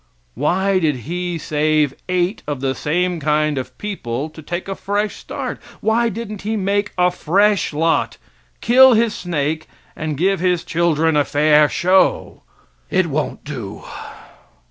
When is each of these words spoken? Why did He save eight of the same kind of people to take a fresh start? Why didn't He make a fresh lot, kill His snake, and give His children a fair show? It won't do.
Why 0.33 0.79
did 0.79 0.95
He 1.05 1.37
save 1.37 1.93
eight 2.09 2.41
of 2.47 2.59
the 2.59 2.73
same 2.73 3.19
kind 3.19 3.59
of 3.59 3.77
people 3.77 4.31
to 4.31 4.41
take 4.41 4.67
a 4.67 4.73
fresh 4.73 5.17
start? 5.17 5.61
Why 5.79 6.09
didn't 6.09 6.41
He 6.41 6.55
make 6.57 6.91
a 6.97 7.11
fresh 7.11 7.71
lot, 7.71 8.17
kill 8.61 8.93
His 8.93 9.13
snake, 9.13 9.67
and 9.95 10.17
give 10.17 10.39
His 10.39 10.63
children 10.63 11.15
a 11.15 11.23
fair 11.23 11.69
show? 11.69 12.41
It 12.89 13.05
won't 13.05 13.43
do. 13.43 13.83